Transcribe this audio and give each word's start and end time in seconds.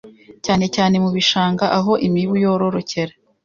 cyane 0.45 0.65
cyane 0.75 0.95
mu 1.03 1.09
bishanga 1.15 1.65
aho 1.77 1.91
imibu 2.07 2.33
yororokera, 2.43 3.13